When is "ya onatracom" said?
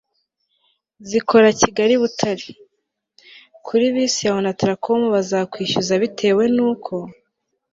4.27-4.99